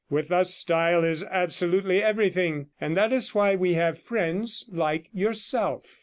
[0.09, 5.99] With us style is absolutely everything, and that is why we have friends like yourself.'